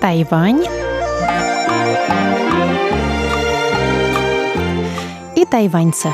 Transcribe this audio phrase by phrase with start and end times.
[0.00, 0.64] Тайвань
[5.36, 6.08] и тайваньцы.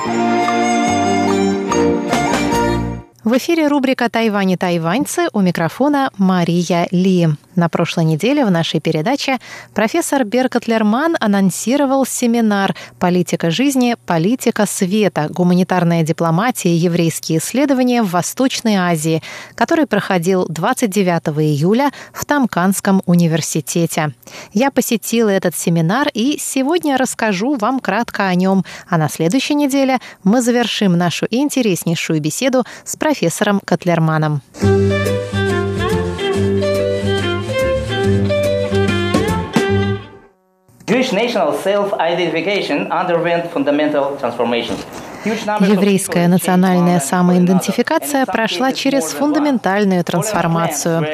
[3.27, 7.26] В эфире рубрика «Тайвань и тайваньцы» у микрофона Мария Ли.
[7.56, 9.38] На прошлой неделе в нашей передаче
[9.75, 13.97] профессор Беркот Лерман анонсировал семинар «Политика жизни.
[14.07, 15.26] Политика света.
[15.29, 19.23] Гуманитарная дипломатия еврейские исследования в Восточной Азии»,
[19.56, 24.13] который проходил 29 июля в Тамканском университете.
[24.52, 29.99] Я посетила этот семинар и сегодня расскажу вам кратко о нем, а на следующей неделе
[30.23, 33.16] мы завершим нашу интереснейшую беседу с профессором
[33.66, 34.41] Котлерманом.
[40.88, 44.86] Jewish national self-identification underwent fundamental transformations.
[45.27, 51.05] Еврейская национальная самоидентификация прошла через фундаментальную трансформацию.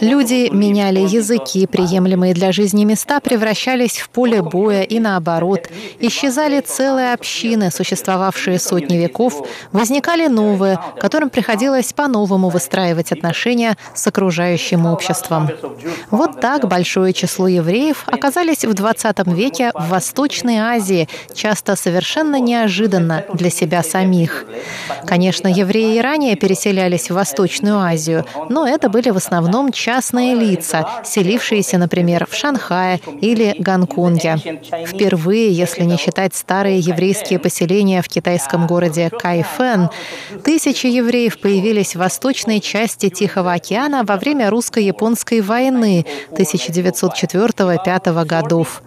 [0.00, 5.68] Люди меняли языки, приемлемые для жизни места превращались в поле боя и наоборот.
[5.98, 14.86] Исчезали целые общины, существовавшие сотни веков, возникали новые, которым приходилось по-новому выстраивать отношения с окружающим
[14.86, 15.50] обществом.
[16.10, 23.24] Вот так большое число евреев оказались в 20 веке в Восточной Азии, часто совершенно неожиданно
[23.34, 24.44] для для себя самих.
[25.06, 31.02] Конечно, евреи и ранее переселялись в Восточную Азию, но это были в основном частные лица,
[31.04, 34.36] селившиеся, например, в Шанхае или Гонконге.
[34.86, 39.88] Впервые, если не считать старые еврейские поселения в китайском городе Кайфэн,
[40.44, 48.82] тысячи евреев появились в восточной части Тихого океана во время русско-японской войны 1904-1905 годов.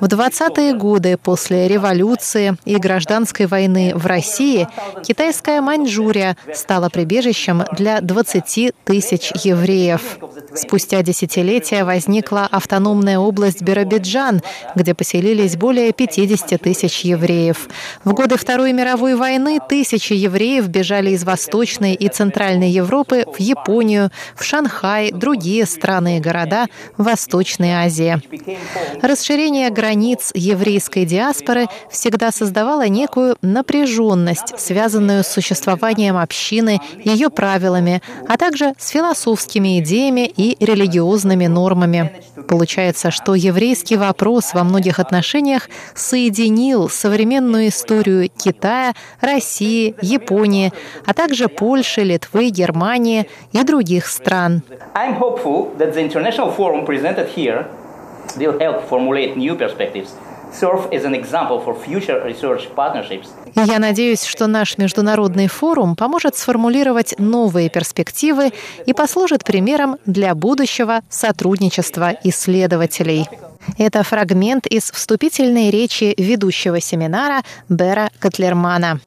[0.00, 4.66] В 20-е годы после революции и гражданской войны в России
[5.04, 10.18] китайская Маньчжурия стала прибежищем для 20 тысяч евреев.
[10.54, 14.40] Спустя десятилетия возникла автономная область Биробиджан,
[14.74, 17.68] где поселились более 50 тысяч евреев.
[18.04, 24.10] В годы Второй мировой войны тысячи евреев бежали из Восточной и Центральной Европы в Японию,
[24.34, 28.20] в Шанхай, другие страны и города Восточной Азии.
[29.02, 38.02] Расширение границ еврейской диаспоры всегда создавало некую напряженность напряженность, связанную с существованием общины, ее правилами,
[38.28, 42.22] а также с философскими идеями и религиозными нормами.
[42.48, 50.72] Получается, что еврейский вопрос во многих отношениях соединил современную историю Китая, России, Японии,
[51.06, 54.62] а также Польши, Литвы, Германии и других стран.
[58.38, 60.14] will help formulate new perspectives
[63.64, 68.52] я надеюсь, что наш международный форум поможет сформулировать новые перспективы
[68.86, 73.26] и послужит примером для будущего сотрудничества исследователей.
[73.78, 79.00] Это фрагмент из вступительной речи ведущего семинара Бера Котлермана.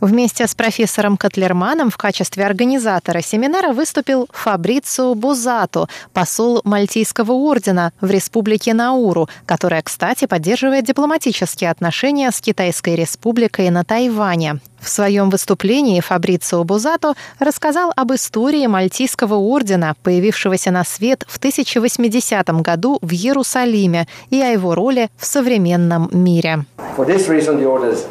[0.00, 8.10] Вместе с профессором Котлерманом в качестве организатора семинара выступил Фабрицио Бузато, посол Мальтийского ордена в
[8.10, 14.60] Республике Науру, которая, кстати, поддерживает дипломатические отношения с Китайской Республикой на Тайване.
[14.80, 22.48] В своем выступлении Фабрицио Бузато рассказал об истории Мальтийского ордена, появившегося на свет в 1080
[22.62, 26.64] году в Иерусалиме, и о его роли в современном мире.
[26.96, 28.06] For this reason, the order is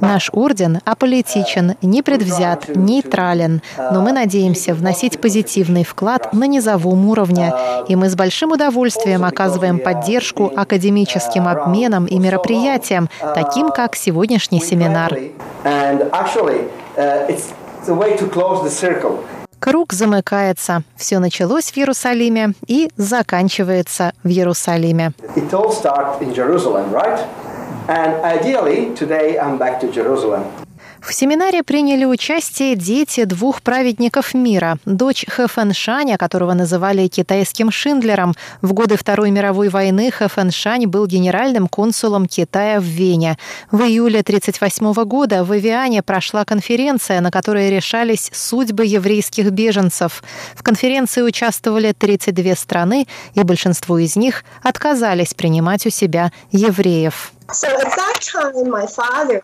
[0.00, 7.52] Наш орден аполитичен, непредвзят, нейтрален, но мы надеемся вносить позитивный вклад на низовом уровне,
[7.88, 15.16] и мы с большим удовольствием оказываем поддержку академическим обменам и мероприятиям, таким как сегодняшний семинар.
[19.58, 20.82] Круг замыкается.
[20.96, 25.12] Все началось в Иерусалиме и заканчивается в Иерусалиме.
[27.88, 30.42] And ideally, today I'm back to Jerusalem.
[31.00, 34.78] В семинаре приняли участие дети двух праведников мира.
[34.86, 38.34] Дочь Хэфэншаня, которого называли китайским Шиндлером.
[38.60, 43.38] В годы Второй мировой войны Хэфэншань был генеральным консулом Китая в Вене.
[43.70, 50.24] В июле 1938 года в Авиане прошла конференция, на которой решались судьбы еврейских беженцев.
[50.56, 57.32] В конференции участвовали 32 страны, и большинство из них отказались принимать у себя евреев.
[57.52, 59.42] So at that time, my father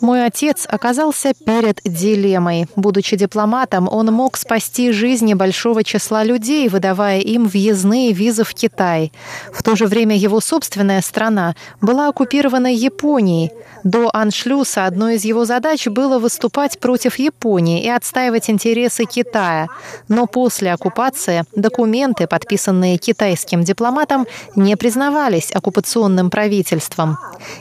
[0.00, 2.66] Мой отец оказался перед дилеммой.
[2.76, 9.12] Будучи дипломатом, он мог спасти жизни большого числа людей, выдавая им въездные визы в Китай.
[9.52, 13.52] В то же время его собственная страна была оккупирована Японией.
[13.84, 19.68] До аншлюса одной из его задач было выступать против Японии и отстаивать интересы Китая.
[20.08, 24.26] Но после оккупации документы, подписанные китайским дипломатом,
[24.56, 26.61] не признавались оккупационным правительством.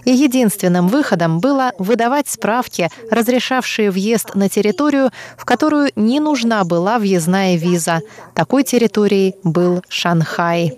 [0.06, 7.00] И единственным выходом было выдавать справки, разрешавшие въезд на территорию, в которую не нужна была
[7.00, 8.02] въездная виза.
[8.34, 10.78] Такой территорией был Шанхай.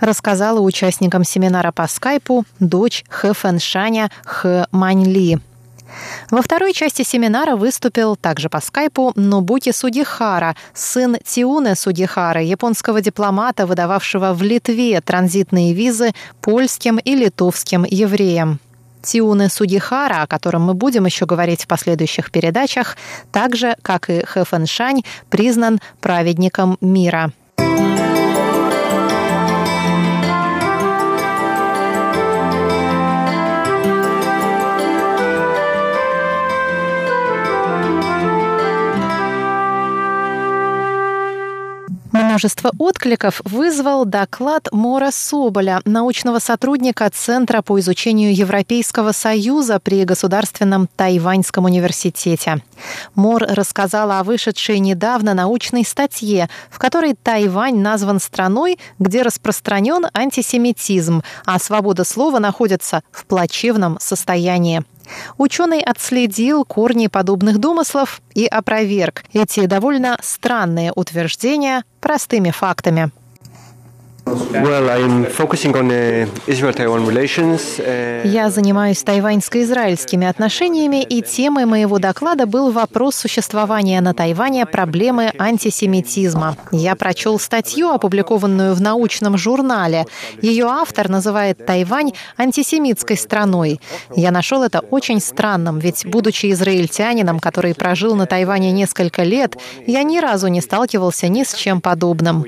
[0.00, 5.40] Рассказала участникам семинара по скайпу дочь Хэ Фэншаня Хэ Маньли.
[6.30, 13.66] Во второй части семинара выступил также по скайпу Нобуки Судихара, сын Тиуны Судихара, японского дипломата,
[13.66, 18.60] выдававшего в Литве транзитные визы польским и литовским евреям.
[19.02, 22.96] Тиуны Судихара, о котором мы будем еще говорить в последующих передачах,
[23.32, 27.32] также, как и Хэ Фэншань, признан праведником мира.
[42.18, 50.88] Множество откликов вызвал доклад Мора Соболя, научного сотрудника Центра по изучению Европейского Союза при Государственном
[50.96, 52.60] Тайваньском университете.
[53.14, 61.22] Мор рассказала о вышедшей недавно научной статье, в которой Тайвань назван страной, где распространен антисемитизм,
[61.44, 64.82] а свобода слова находится в плачевном состоянии.
[65.36, 73.10] Ученый отследил корни подобных домыслов и опроверг эти довольно странные утверждения простыми фактами.
[77.78, 85.32] Uh, Я занимаюсь тайваньско-израильскими отношениями, и темой моего доклада был вопрос существования на Тайване проблемы
[85.38, 86.56] антисемитизма.
[86.72, 90.06] Я прочел статью, опубликованную в научном журнале.
[90.42, 93.80] Ее автор называет Тайвань антисемитской страной.
[94.14, 100.02] Я нашел это очень странным, ведь, будучи израильтянином, который прожил на Тайване несколько лет, я
[100.02, 102.44] ни разу не сталкивался ни с чем подобным.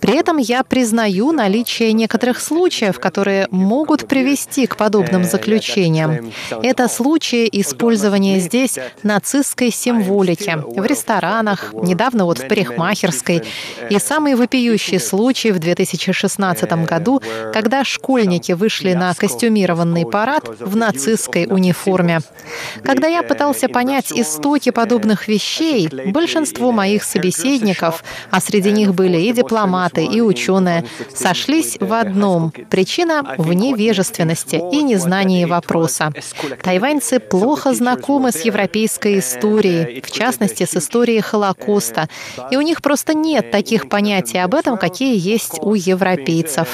[0.00, 6.32] При этом я признаю признаю наличие некоторых случаев, которые могут привести к подобным заключениям.
[6.62, 13.42] Это случаи использования здесь нацистской символики в ресторанах, недавно вот в парикмахерской.
[13.90, 17.22] И самый вопиющий случай в 2016 году,
[17.52, 22.20] когда школьники вышли на костюмированный парад в нацистской униформе.
[22.82, 29.32] Когда я пытался понять истоки подобных вещей, большинство моих собеседников, а среди них были и
[29.32, 30.84] дипломаты, и ученые,
[31.14, 36.12] сошлись в одном– причина в невежественности и незнании вопроса.
[36.62, 42.08] Тайваньцы плохо знакомы с европейской историей, в частности, с историей Холокоста,
[42.50, 46.68] и у них просто нет таких понятий об этом, какие есть у европейцев.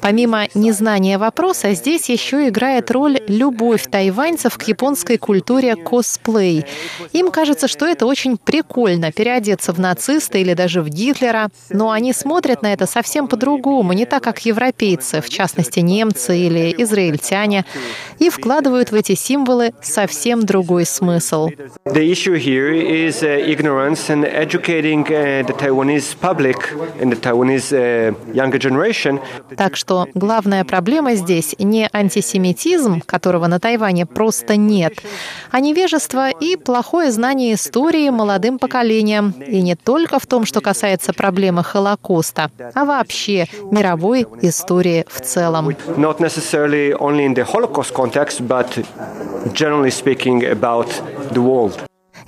[0.00, 6.64] Помимо незнания вопроса, здесь еще играет роль любовь тайваньцев к японской культуре косплей.
[7.12, 12.12] Им кажется, что это очень прикольно переодеться в нациста или даже в Гитлера, но они
[12.12, 17.64] смотрят на это совсем по-другому по-другому, не так, как европейцы, в частности немцы или израильтяне,
[18.18, 21.48] и вкладывают в эти символы совсем другой смысл.
[21.48, 21.70] Uh,
[28.90, 29.20] uh,
[29.56, 34.94] так что главная проблема здесь не антисемитизм, которого на Тайване просто нет,
[35.52, 39.32] а невежество и плохое знание истории молодым поколением.
[39.46, 43.27] И не только в том, что касается проблемы Холокоста, а вообще
[43.70, 45.76] мировой истории в целом.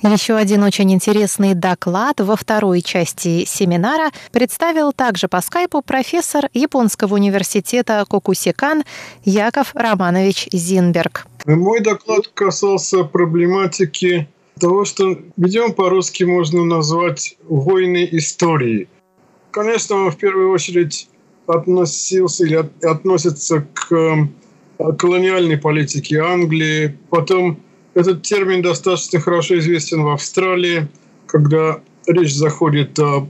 [0.03, 7.13] Еще один очень интересный доклад во второй части семинара представил также по скайпу профессор Японского
[7.15, 8.83] университета Кокусикан
[9.23, 11.27] Яков Романович Зинберг.
[11.45, 14.27] Мой доклад касался проблематики
[14.59, 18.87] того, что, видимо, по-русски можно назвать «войны истории».
[19.51, 21.07] Конечно, он в первую очередь
[21.47, 26.97] относился или относится к э, колониальной политике Англии.
[27.09, 27.59] Потом
[27.93, 30.87] этот термин достаточно хорошо известен в Австралии,
[31.27, 33.27] когда речь заходит о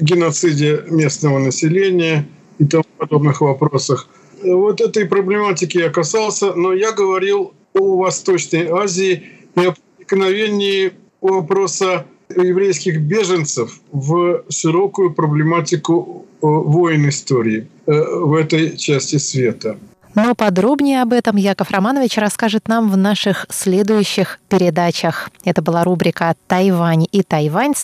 [0.00, 4.08] геноциде местного населения и тому подобных вопросах.
[4.42, 9.24] Вот этой проблематики я касался, но я говорил о Восточной Азии
[9.56, 19.76] и о проникновении вопроса еврейских беженцев в широкую проблематику войн истории в этой части света.
[20.14, 25.30] Но подробнее об этом Яков Романович расскажет нам в наших следующих передачах.
[25.44, 27.74] Это была рубрика «Тайвань и Тайвань»